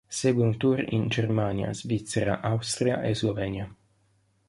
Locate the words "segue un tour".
0.19-0.81